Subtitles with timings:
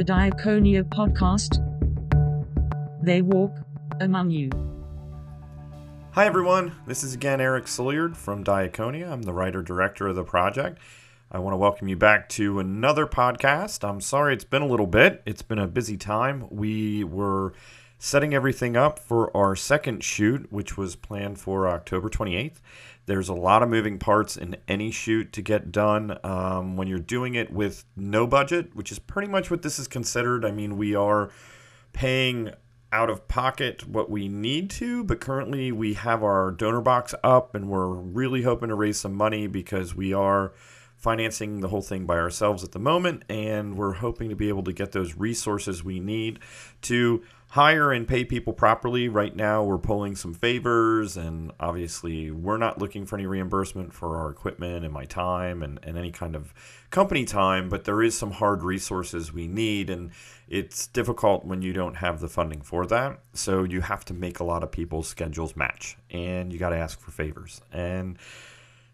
[0.00, 1.60] the Diaconia podcast.
[3.04, 3.52] They walk
[4.00, 4.48] among you.
[6.12, 6.74] Hi, everyone.
[6.86, 9.12] This is again Eric Silliard from Diaconia.
[9.12, 10.78] I'm the writer director of the project.
[11.30, 13.86] I want to welcome you back to another podcast.
[13.86, 16.46] I'm sorry it's been a little bit, it's been a busy time.
[16.48, 17.52] We were
[18.02, 22.60] setting everything up for our second shoot, which was planned for October 28th.
[23.04, 26.98] There's a lot of moving parts in any shoot to get done um, when you're
[26.98, 30.46] doing it with no budget, which is pretty much what this is considered.
[30.46, 31.30] I mean, we are
[31.92, 32.52] paying
[32.90, 37.54] out of pocket what we need to, but currently we have our donor box up
[37.54, 40.54] and we're really hoping to raise some money because we are
[40.96, 44.62] financing the whole thing by ourselves at the moment and we're hoping to be able
[44.62, 46.38] to get those resources we need
[46.82, 49.08] to hire and pay people properly.
[49.08, 54.16] Right now, we're pulling some favors, and obviously, we're not looking for any reimbursement for
[54.16, 56.54] our equipment and my time and, and any kind of
[56.90, 60.12] company time, but there is some hard resources we need, and
[60.48, 63.18] it's difficult when you don't have the funding for that.
[63.32, 66.76] So, you have to make a lot of people's schedules match, and you got to
[66.76, 67.60] ask for favors.
[67.72, 68.16] And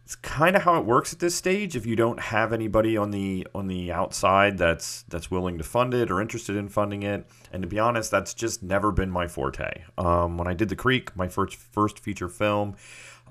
[0.07, 1.75] it's kind of how it works at this stage.
[1.75, 5.95] If you don't have anybody on the on the outside that's that's willing to fund
[5.95, 9.27] it or interested in funding it, and to be honest, that's just never been my
[9.27, 9.83] forte.
[9.99, 12.77] Um, when I did the Creek, my first first feature film,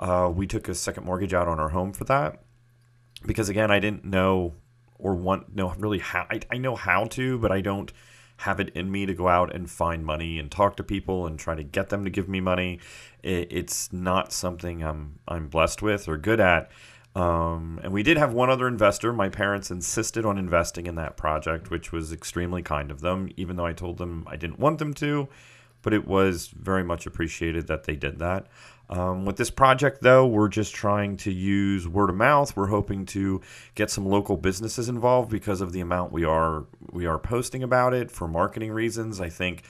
[0.02, 2.42] uh, we took a second mortgage out on our home for that
[3.26, 4.56] because again, I didn't know
[5.00, 7.94] or want know really how I, I know how to, but I don't
[8.38, 11.40] have it in me to go out and find money and talk to people and
[11.40, 12.80] try to get them to give me money.
[13.24, 16.70] It, it's not something I'm I'm blessed with or good at.
[17.16, 19.14] Um, and we did have one other investor.
[19.14, 23.56] My parents insisted on investing in that project, which was extremely kind of them, even
[23.56, 25.30] though I told them I didn't want them to.
[25.86, 28.48] But it was very much appreciated that they did that.
[28.90, 32.56] Um, with this project, though, we're just trying to use word of mouth.
[32.58, 33.42] We're hoping to
[33.76, 37.94] get some local businesses involved because of the amount we are we are posting about
[37.94, 39.22] it for marketing reasons.
[39.22, 39.64] I think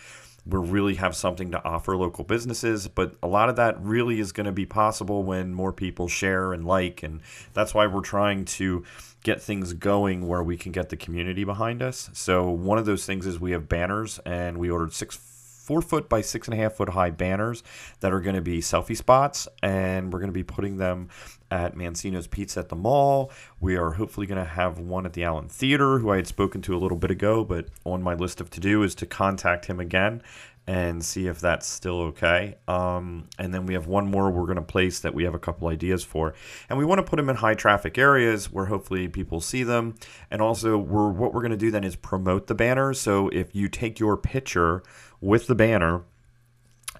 [0.46, 4.32] we really have something to offer local businesses, but a lot of that really is
[4.32, 7.22] going to be possible when more people share and like, and
[7.54, 8.84] that's why we're trying to
[9.24, 12.10] get things going where we can get the community behind us.
[12.14, 15.16] So one of those things is we have banners, and we ordered six
[15.66, 17.64] four foot by six and a half foot high banners
[18.00, 21.10] that are going to be selfie spots, and we're going to be putting them
[21.50, 23.32] at Mancino's Pizza at the mall.
[23.60, 26.62] We are hopefully going to have one at the Allen Theater, who I had spoken
[26.64, 29.66] to a little bit ago, but on my list of to do is to contact
[29.66, 30.22] him again
[30.68, 32.56] and see if that's still okay.
[32.68, 35.40] Um, and then we have one more we're going to place that we have a
[35.40, 36.34] couple ideas for,
[36.70, 39.96] and we want to put them in high traffic areas where hopefully people see them.
[40.32, 42.94] And also, we're what we're going to do then is promote the banner.
[42.94, 44.84] So if you take your picture
[45.22, 46.04] with the banner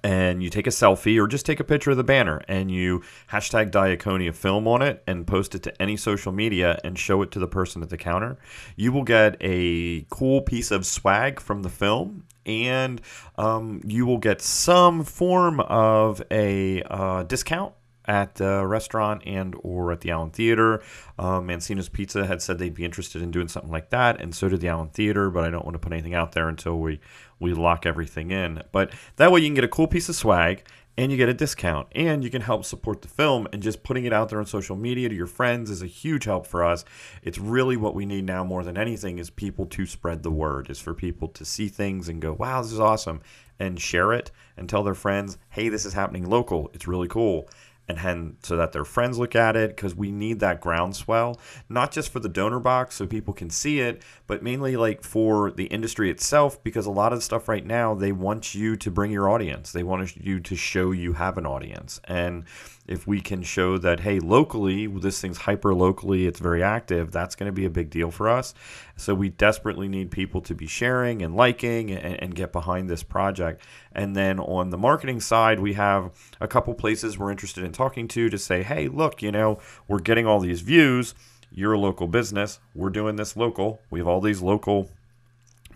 [0.06, 3.02] and you take a selfie or just take a picture of the banner and you
[3.28, 7.32] hashtag Diaconia film on it and post it to any social media and show it
[7.32, 8.38] to the person at the counter,
[8.76, 13.00] you will get a cool piece of swag from the film and
[13.36, 17.74] um, you will get some form of a uh, discount
[18.06, 20.82] at the restaurant and or at the Allen Theater.
[21.18, 24.48] Um, Mancino's Pizza had said they'd be interested in doing something like that, and so
[24.48, 25.30] did the Allen Theater.
[25.30, 27.00] But I don't want to put anything out there until we
[27.38, 28.62] we lock everything in.
[28.72, 30.64] But that way you can get a cool piece of swag
[30.98, 34.04] and you get a discount and you can help support the film and just putting
[34.04, 36.84] it out there on social media to your friends is a huge help for us
[37.22, 40.70] it's really what we need now more than anything is people to spread the word
[40.70, 43.20] is for people to see things and go wow this is awesome
[43.58, 47.48] and share it and tell their friends hey this is happening local it's really cool
[47.88, 51.38] and then so that their friends look at it because we need that groundswell
[51.68, 55.50] not just for the donor box so people can see it but mainly like for
[55.52, 59.10] the industry itself because a lot of stuff right now they want you to bring
[59.10, 59.72] your audience.
[59.72, 62.00] They want you to show you have an audience.
[62.04, 62.44] And
[62.88, 67.34] if we can show that hey locally this thing's hyper locally it's very active that's
[67.34, 68.54] going to be a big deal for us.
[68.96, 73.02] So we desperately need people to be sharing and liking and, and, get behind this
[73.02, 73.62] project.
[73.92, 76.10] And then on the marketing side we have
[76.40, 79.58] a couple places we're interested in talking to to say hey look you know
[79.88, 81.14] we're getting all these views.
[81.52, 82.58] You're a local business.
[82.74, 83.80] We're doing this local.
[83.90, 84.90] We have all these local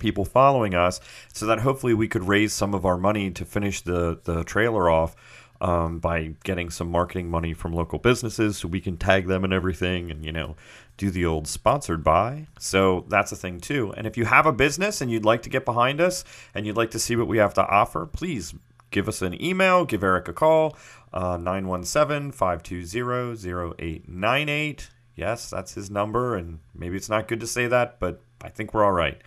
[0.01, 1.01] people following us
[1.33, 4.91] so that hopefully we could raise some of our money to finish the the trailer
[4.91, 5.15] off
[5.61, 9.53] um, by getting some marketing money from local businesses so we can tag them and
[9.53, 10.57] everything and, you know,
[10.97, 12.47] do the old sponsored by.
[12.59, 13.93] So that's a thing too.
[13.97, 16.25] And if you have a business and you'd like to get behind us
[16.55, 18.55] and you'd like to see what we have to offer, please
[18.91, 20.77] give us an email, give Eric a call,
[21.13, 24.91] uh, 917 520 0898.
[25.15, 26.37] Yes, that's his number.
[26.37, 29.21] And maybe it's not good to say that, but I think we're all right.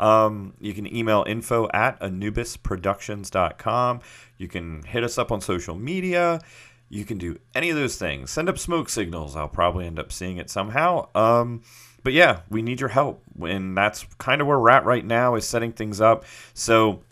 [0.00, 4.00] Um, you can email info at anubisproductions.com.
[4.38, 6.40] You can hit us up on social media.
[6.88, 8.30] You can do any of those things.
[8.30, 9.36] Send up smoke signals.
[9.36, 11.08] I'll probably end up seeing it somehow.
[11.14, 11.62] Um,
[12.02, 15.34] but yeah, we need your help, and that's kind of where we're at right now
[15.34, 16.24] is setting things up.
[16.54, 17.02] So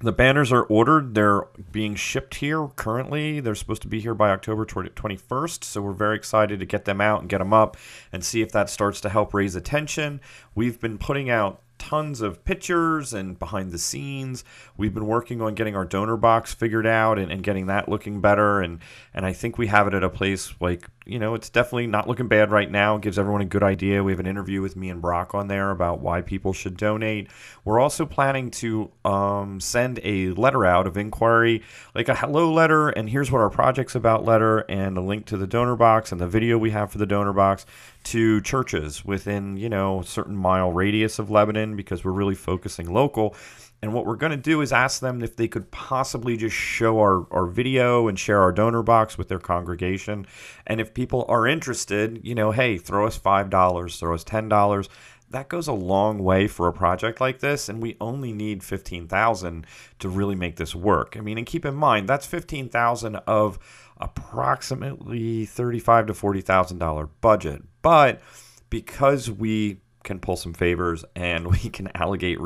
[0.00, 1.14] the banners are ordered.
[1.14, 3.40] They're being shipped here currently.
[3.40, 5.64] They're supposed to be here by October 21st.
[5.64, 7.76] So we're very excited to get them out and get them up
[8.12, 10.20] and see if that starts to help raise attention.
[10.54, 14.42] We've been putting out tons of pictures and behind the scenes.
[14.78, 18.22] We've been working on getting our donor box figured out and, and getting that looking
[18.22, 18.62] better.
[18.62, 18.78] And,
[19.12, 22.08] and I think we have it at a place like, you know, it's definitely not
[22.08, 22.96] looking bad right now.
[22.96, 24.02] It gives everyone a good idea.
[24.02, 27.28] We have an interview with me and Brock on there about why people should donate.
[27.66, 31.62] We're also planning to um, send a letter out of inquiry,
[31.94, 35.36] like a hello letter, and here's what our project's about letter, and a link to
[35.36, 37.66] the donor box and the video we have for the donor box
[38.04, 42.92] to churches within, you know, a certain mile radius of Lebanon because we're really focusing
[42.92, 43.34] local.
[43.82, 47.00] And what we're going to do is ask them if they could possibly just show
[47.00, 50.26] our, our video and share our donor box with their congregation.
[50.66, 54.88] And if people are interested, you know, hey, throw us $5, throw us $10.
[55.34, 59.66] That goes a long way for a project like this, and we only need 15,000
[59.98, 61.16] to really make this work.
[61.16, 63.58] I mean, and keep in mind, that's 15,000 of
[63.96, 67.62] approximately 35 to $40,000 budget.
[67.82, 68.22] But
[68.70, 72.38] because we can pull some favors and we can allocate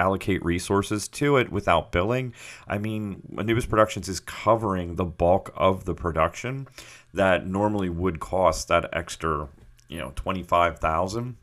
[0.00, 2.34] allocate resources to it without billing.
[2.66, 6.66] I mean, Anubis Productions is covering the bulk of the production
[7.14, 9.46] that normally would cost that extra,
[9.86, 11.36] you know, twenty five thousand.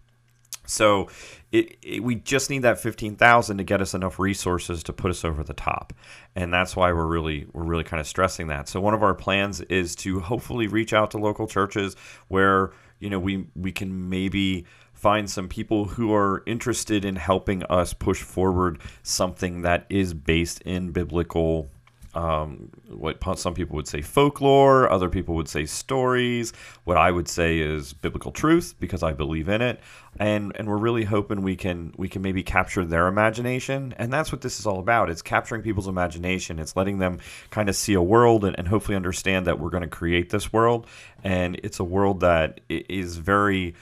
[0.66, 1.08] So
[1.52, 5.10] it, it, we just need that fifteen thousand to get us enough resources to put
[5.10, 5.94] us over the top,
[6.36, 8.70] and that's why we're really we're really kind of stressing that.
[8.70, 11.96] So one of our plans is to hopefully reach out to local churches
[12.28, 17.64] where you know we we can maybe find some people who are interested in helping
[17.64, 21.72] us push forward something that is based in biblical
[22.14, 26.54] um, what some people would say folklore, other people would say stories.
[26.84, 29.80] What I would say is biblical truth because I believe in it,
[30.20, 34.32] and and we're really hoping we can we can maybe capture their imagination, and that's
[34.32, 35.10] what this is all about.
[35.10, 36.60] It's capturing people's imagination.
[36.60, 37.20] It's letting them
[37.52, 40.52] kind of see a world and, and hopefully understand that we're going to create this
[40.52, 40.88] world,
[41.24, 43.76] and it's a world that is very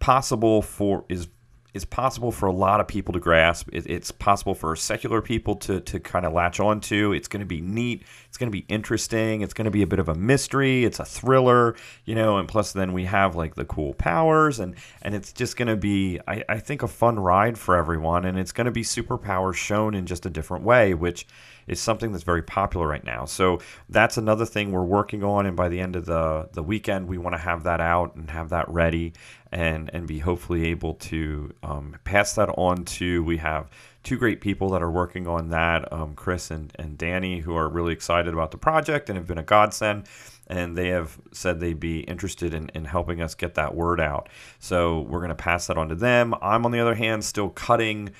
[0.00, 1.28] possible for is
[1.74, 3.68] is possible for a lot of people to grasp.
[3.72, 7.12] It, it's possible for secular people to, to kind of latch onto.
[7.12, 8.02] It's going to be neat.
[8.28, 9.40] It's going to be interesting.
[9.40, 10.84] It's going to be a bit of a mystery.
[10.84, 11.74] It's a thriller,
[12.04, 15.56] you know, and plus then we have like the cool powers and, and it's just
[15.56, 18.24] going to be, I, I think, a fun ride for everyone.
[18.24, 21.26] And it's going to be superpowers shown in just a different way, which
[21.66, 23.24] is something that's very popular right now.
[23.24, 27.08] So that's another thing we're working on, and by the end of the the weekend,
[27.08, 29.12] we want to have that out and have that ready,
[29.52, 33.22] and and be hopefully able to um, pass that on to.
[33.22, 33.70] We have
[34.02, 37.68] two great people that are working on that, um, Chris and and Danny, who are
[37.68, 40.08] really excited about the project and have been a godsend
[40.48, 44.28] and they have said they'd be interested in, in helping us get that word out.
[44.58, 46.34] So we're going to pass that on to them.
[46.42, 48.10] I'm, on the other hand, still cutting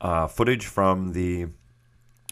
[0.00, 1.48] uh, footage from the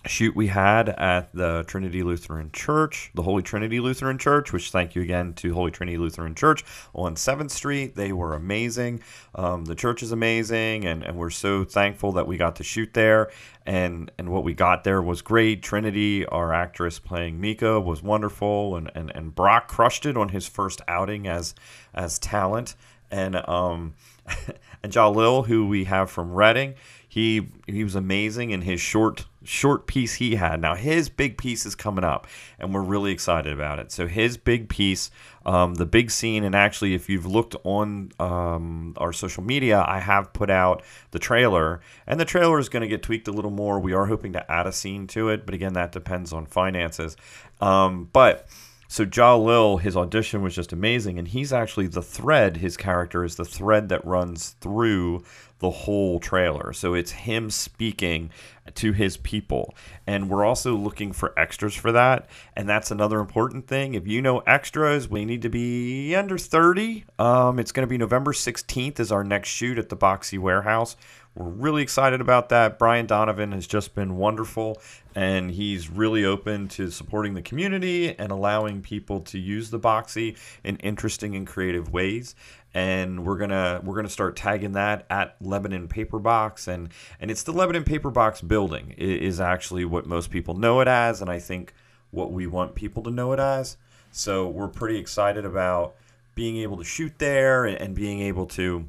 [0.06, 4.94] shoot we had at the Trinity Lutheran Church, the Holy Trinity Lutheran Church, which thank
[4.94, 6.64] you again to Holy Trinity Lutheran Church
[6.94, 7.96] on 7th Street.
[7.96, 9.02] They were amazing.
[9.34, 12.94] Um, the church is amazing, and, and we're so thankful that we got to shoot
[12.94, 13.30] there.
[13.66, 15.62] And, and what we got there was great.
[15.62, 20.46] Trinity, our actress playing Mika, was wonderful, and, and, and Brock crushed it on his
[20.46, 21.54] first outing as
[21.94, 22.74] as talent.
[23.10, 23.94] And um,
[24.82, 26.74] and Jalil, who we have from Reading,
[27.08, 30.60] he he was amazing in his short short piece he had.
[30.60, 32.28] Now his big piece is coming up,
[32.58, 33.90] and we're really excited about it.
[33.90, 35.10] So his big piece,
[35.44, 39.98] um, the big scene, and actually, if you've looked on um, our social media, I
[39.98, 43.50] have put out the trailer, and the trailer is going to get tweaked a little
[43.50, 43.80] more.
[43.80, 47.16] We are hoping to add a scene to it, but again, that depends on finances.
[47.60, 48.46] Um, but
[48.86, 52.56] so Jalil, his audition was just amazing, and he's actually the thread.
[52.58, 55.24] His character is the thread that runs through
[55.60, 56.72] the whole trailer.
[56.72, 58.30] So it's him speaking
[58.74, 59.74] to his people.
[60.06, 62.28] And we're also looking for extras for that.
[62.56, 63.94] And that's another important thing.
[63.94, 67.04] If you know extras, we need to be under 30.
[67.18, 70.96] Um, it's going to be November 16th is our next shoot at the Boxy Warehouse.
[71.34, 72.78] We're really excited about that.
[72.78, 74.82] Brian Donovan has just been wonderful,
[75.14, 80.36] and he's really open to supporting the community and allowing people to use the Boxy
[80.64, 82.34] in interesting and creative ways
[82.74, 87.42] and we're gonna we're gonna start tagging that at Lebanon Paper Box, and and it's
[87.42, 91.38] the Lebanon Paper Box building is actually what most people know it as, and I
[91.38, 91.74] think
[92.10, 93.76] what we want people to know it as.
[94.12, 95.94] So we're pretty excited about
[96.34, 98.86] being able to shoot there and, and being able to.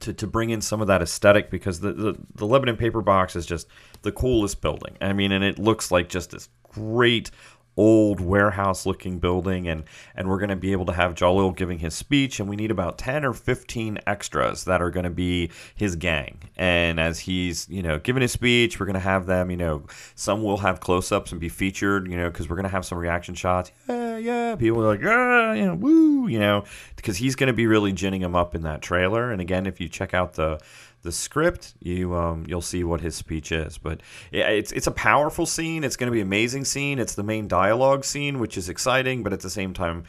[0.00, 3.36] To, to bring in some of that aesthetic because the, the, the Lebanon paper box
[3.36, 3.66] is just
[4.00, 4.96] the coolest building.
[5.00, 7.30] I mean, and it looks like just this great
[7.80, 9.84] old warehouse looking building and
[10.14, 12.70] and we're going to be able to have Jalil giving his speech and we need
[12.70, 16.42] about 10 or 15 extras that are going to be his gang.
[16.58, 19.86] And as he's you know giving his speech we're going to have them you know
[20.14, 22.98] some will have close-ups and be featured you know because we're going to have some
[22.98, 23.72] reaction shots.
[23.88, 24.56] Yeah yeah.
[24.56, 26.64] People are like yeah you know woo you know
[26.96, 29.32] because he's going to be really ginning him up in that trailer.
[29.32, 30.60] And again if you check out the
[31.02, 33.78] the script, you um, you'll see what his speech is.
[33.78, 35.84] But yeah, it's it's a powerful scene.
[35.84, 36.98] It's going to be an amazing scene.
[36.98, 40.04] It's the main dialogue scene, which is exciting, but at the same time,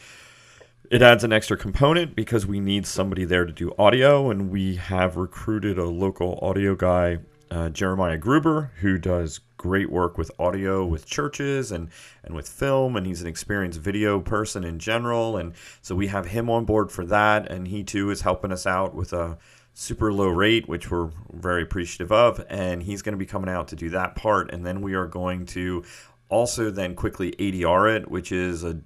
[0.89, 4.75] it adds an extra component because we need somebody there to do audio, and we
[4.75, 7.19] have recruited a local audio guy,
[7.49, 11.87] uh, Jeremiah Gruber, who does great work with audio with churches and
[12.23, 16.25] and with film and he's an experienced video person in general and so we have
[16.25, 19.37] him on board for that and he too is helping us out with a
[19.73, 22.43] super low rate, which we're very appreciative of.
[22.49, 24.51] And he's going to be coming out to do that part.
[24.51, 25.83] And then we are going to
[26.29, 28.81] also then quickly ADR it, which is a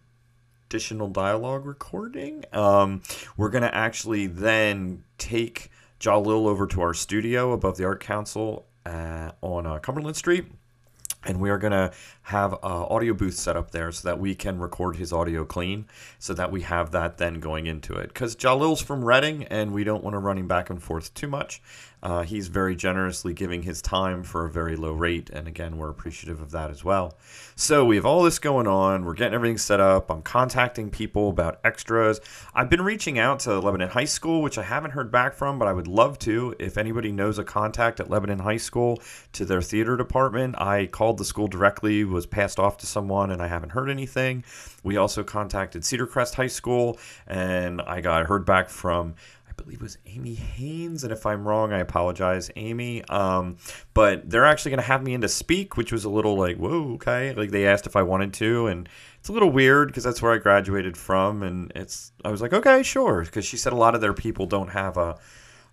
[0.67, 2.43] additional dialogue recording.
[2.51, 3.01] Um,
[3.37, 8.65] we're going to actually then take Jalil over to our studio above the Art Council
[8.85, 10.45] uh, on uh, Cumberland Street
[11.25, 11.91] and we are going to
[12.23, 15.85] have an audio booth set up there so that we can record his audio clean
[16.19, 18.07] so that we have that then going into it.
[18.07, 21.27] Because jalil's from reading and we don't want to run him back and forth too
[21.27, 21.61] much
[22.05, 25.89] uh, he's very generously giving his time for a very low rate and again we're
[25.89, 27.17] appreciative of that as well.
[27.55, 31.29] So we have all this going on we're getting everything set up i'm contacting people
[31.29, 32.21] about extras.
[32.53, 35.67] I've been reaching out to lebanon high school which i haven't heard back from but
[35.67, 36.55] i would love to.
[36.59, 39.01] If anybody knows a contact at lebanon high school
[39.33, 43.41] to their theater department i called the school directly was passed off to someone and
[43.41, 44.43] I haven't heard anything.
[44.83, 49.15] We also contacted Cedar Crest High School and I got heard back from
[49.57, 53.03] believe it was Amy Haynes, and if I'm wrong, I apologize, Amy.
[53.05, 53.57] Um,
[53.93, 56.57] but they're actually going to have me in to speak, which was a little like,
[56.57, 57.33] whoa, okay.
[57.33, 60.33] Like they asked if I wanted to, and it's a little weird because that's where
[60.33, 63.95] I graduated from, and it's I was like, okay, sure, because she said a lot
[63.95, 65.17] of their people don't have a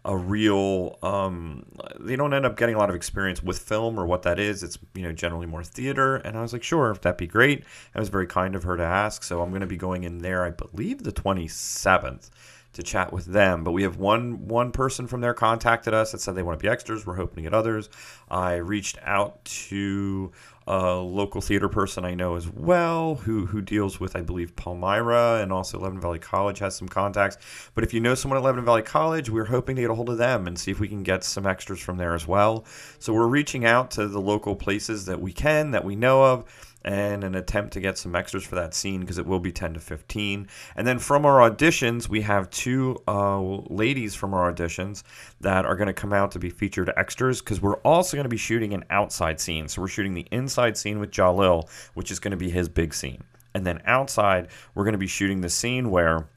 [0.05, 1.65] a real um,
[2.01, 4.63] they don't end up getting a lot of experience with film or what that is
[4.63, 7.61] it's you know generally more theater and i was like sure if that'd be great
[7.61, 10.19] it was very kind of her to ask so i'm going to be going in
[10.19, 12.31] there i believe the 27th
[12.73, 16.21] to chat with them but we have one one person from there contacted us that
[16.21, 17.89] said they want to be extras we're hoping to get others
[18.31, 20.33] i reached out to
[20.67, 25.41] a local theater person I know as well who who deals with I believe Palmyra
[25.43, 27.37] and also Lebanon Valley College has some contacts.
[27.75, 30.09] But if you know someone at Lebanon Valley College, we're hoping to get a hold
[30.09, 32.65] of them and see if we can get some extras from there as well.
[32.99, 36.72] So we're reaching out to the local places that we can that we know of
[36.85, 39.75] and an attempt to get some extras for that scene because it will be 10
[39.75, 40.49] to 15.
[40.77, 45.03] And then from our auditions, we have two uh, ladies from our auditions
[45.41, 48.31] that are going to come out to be featured extras because we're also going to
[48.31, 49.69] be shooting an outside scene.
[49.69, 52.95] So we're shooting the inside scene with Jalil, which is going to be his big
[52.95, 53.23] scene.
[53.55, 56.29] And then outside, we're going to be shooting the scene where.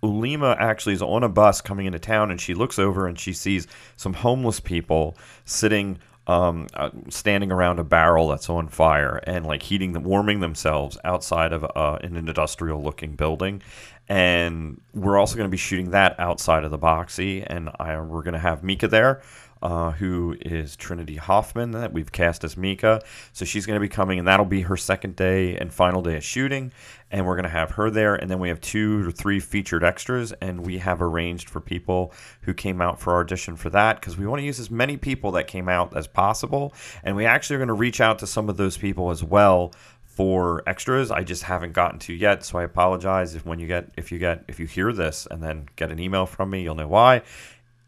[0.00, 3.32] Ulima actually is on a bus coming into town and she looks over and she
[3.32, 5.98] sees some homeless people sitting
[6.28, 10.98] um, uh, standing around a barrel that's on fire and like heating them, warming themselves
[11.02, 13.62] outside of uh, an industrial looking building.
[14.10, 17.44] And we're also going to be shooting that outside of the boxy.
[17.46, 19.22] And I, we're going to have Mika there
[19.62, 23.02] uh, who is Trinity Hoffman that we've cast as Mika.
[23.32, 26.16] So she's going to be coming, and that'll be her second day and final day
[26.16, 26.72] of shooting.
[27.10, 28.14] And we're going to have her there.
[28.14, 32.12] And then we have two or three featured extras, and we have arranged for people
[32.42, 34.96] who came out for our audition for that because we want to use as many
[34.96, 36.74] people that came out as possible.
[37.02, 39.72] And we actually are going to reach out to some of those people as well
[40.18, 43.88] for extras I just haven't gotten to yet so I apologize if when you get
[43.96, 46.74] if you get if you hear this and then get an email from me you'll
[46.74, 47.22] know why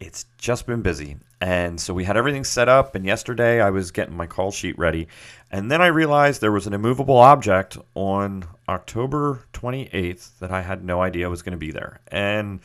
[0.01, 1.17] it's just been busy.
[1.39, 2.95] And so we had everything set up.
[2.95, 5.07] And yesterday I was getting my call sheet ready.
[5.51, 10.83] And then I realized there was an immovable object on October 28th that I had
[10.83, 11.99] no idea was going to be there.
[12.07, 12.59] And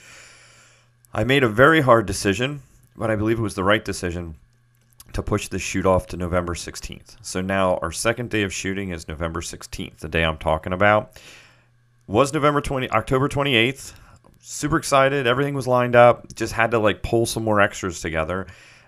[1.12, 2.62] I made a very hard decision,
[2.96, 4.36] but I believe it was the right decision
[5.12, 7.16] to push the shoot off to November 16th.
[7.22, 11.20] So now our second day of shooting is November 16th, the day I'm talking about.
[12.06, 13.94] Was November 20 October 28th
[14.46, 15.26] super excited.
[15.26, 16.32] Everything was lined up.
[16.34, 18.46] Just had to like pull some more extras together,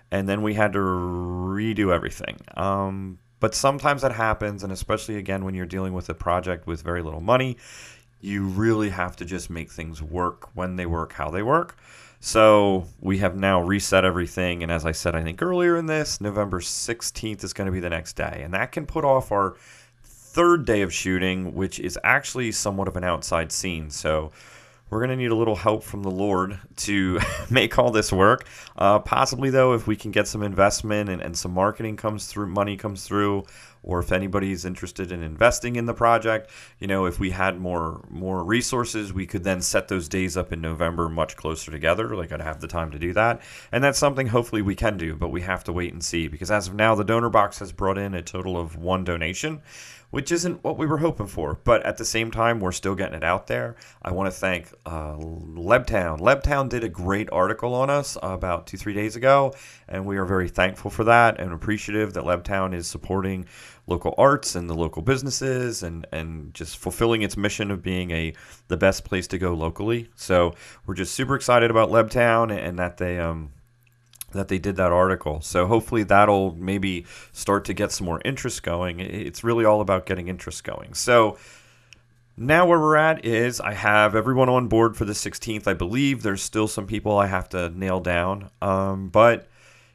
[0.09, 2.37] and then we had to redo everything.
[2.55, 6.81] Um, but sometimes that happens, and especially again when you're dealing with a project with
[6.81, 7.57] very little money,
[8.21, 11.77] you really have to just make things work when they work, how they work.
[12.21, 16.21] So we have now reset everything, and as I said, I think earlier in this,
[16.21, 19.55] November 16th is going to be the next day, and that can put off our
[20.03, 23.89] third day of shooting, which is actually somewhat of an outside scene.
[23.89, 24.31] So
[24.89, 27.19] we're going to need a little help from the Lord to
[27.49, 28.45] make all this work.
[28.77, 32.47] Uh, possibly, though, if we can get some investment and, and some marketing comes through,
[32.47, 33.45] money comes through,
[33.81, 38.05] or if anybody's interested in investing in the project, you know, if we had more
[38.09, 42.15] more resources, we could then set those days up in November much closer together.
[42.15, 43.41] Like I'd have the time to do that,
[43.71, 46.51] and that's something hopefully we can do, but we have to wait and see because
[46.51, 49.61] as of now, the donor box has brought in a total of one donation
[50.11, 51.59] which isn't what we were hoping for.
[51.63, 53.75] But at the same time, we're still getting it out there.
[54.01, 56.19] I want to thank uh, Lebtown.
[56.19, 59.53] Lebtown did a great article on us about two, three days ago,
[59.87, 63.45] and we are very thankful for that and appreciative that Lebtown is supporting
[63.87, 68.33] local arts and the local businesses and, and just fulfilling its mission of being a
[68.67, 70.09] the best place to go locally.
[70.15, 70.53] So
[70.85, 73.51] we're just super excited about Lebtown and that they um,
[74.31, 75.41] that they did that article.
[75.41, 78.99] So hopefully that'll maybe start to get some more interest going.
[78.99, 80.93] It's really all about getting interest going.
[80.93, 81.37] So
[82.37, 85.67] now where we're at is I have everyone on board for the 16th.
[85.67, 88.49] I believe there's still some people I have to nail down.
[88.61, 89.47] Um, but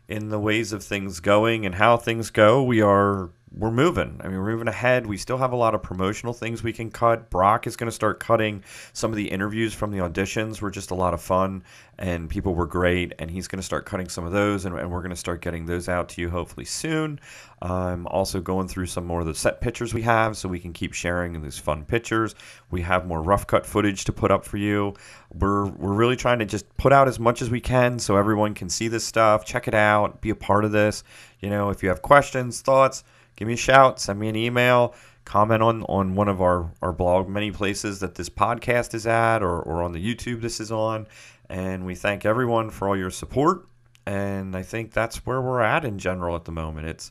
[0.09, 4.21] in the ways of things going and how things go, we are we're moving.
[4.21, 5.07] I mean, we're moving ahead.
[5.07, 7.31] We still have a lot of promotional things we can cut.
[7.31, 10.61] Brock is going to start cutting some of the interviews from the auditions.
[10.61, 11.63] Were just a lot of fun,
[11.99, 13.13] and people were great.
[13.19, 15.41] And he's going to start cutting some of those, and, and we're going to start
[15.41, 17.21] getting those out to you hopefully soon.
[17.63, 20.73] I'm also going through some more of the set pictures we have, so we can
[20.73, 22.35] keep sharing these fun pictures.
[22.71, 24.95] We have more rough cut footage to put up for you.
[25.33, 28.55] We're we're really trying to just put out as much as we can, so everyone
[28.55, 31.05] can see this stuff, check it out, be a part of this.
[31.41, 33.05] You know, if you have questions, thoughts
[33.37, 36.93] give me a shout, send me an email, comment on, on one of our, our
[36.93, 40.71] blog, many places that this podcast is at, or, or on the YouTube this is
[40.71, 41.07] on.
[41.49, 43.67] And we thank everyone for all your support.
[44.07, 46.89] And I think that's where we're at in general at the moment.
[46.89, 47.11] It's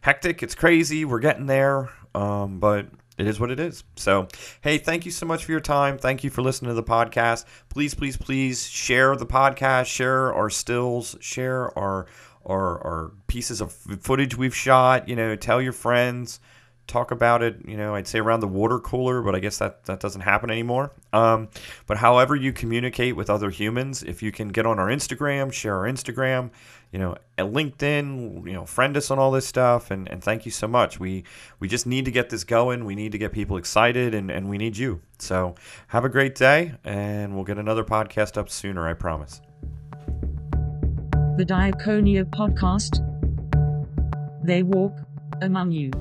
[0.00, 2.86] hectic, it's crazy, we're getting there, um, but
[3.18, 3.82] it is what it is.
[3.96, 4.28] So,
[4.60, 5.98] hey, thank you so much for your time.
[5.98, 7.44] Thank you for listening to the podcast.
[7.68, 12.06] Please, please, please share the podcast, share our stills, share our
[12.48, 15.08] or, or pieces of footage we've shot.
[15.08, 16.40] You know, tell your friends,
[16.88, 17.56] talk about it.
[17.66, 20.50] You know, I'd say around the water cooler, but I guess that that doesn't happen
[20.50, 20.90] anymore.
[21.12, 21.48] Um,
[21.86, 25.76] but however you communicate with other humans, if you can get on our Instagram, share
[25.76, 26.50] our Instagram,
[26.90, 30.46] you know, at LinkedIn, you know, friend us on all this stuff, and, and thank
[30.46, 30.98] you so much.
[30.98, 31.24] We
[31.60, 32.84] we just need to get this going.
[32.86, 35.02] We need to get people excited, and, and we need you.
[35.18, 35.54] So
[35.88, 38.88] have a great day, and we'll get another podcast up sooner.
[38.88, 39.42] I promise
[41.38, 42.98] the Diaconia podcast.
[44.44, 44.98] They walk
[45.40, 45.92] among you.